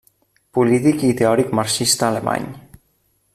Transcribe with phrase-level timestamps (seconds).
[0.57, 2.49] Polític i teòric marxista alemany.